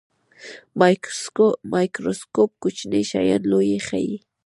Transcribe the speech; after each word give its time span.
مایکروسکوپ 1.73 2.51
کوچني 2.61 3.01
شیان 3.09 3.41
لوی 3.51 3.71
ښيي 3.87 4.13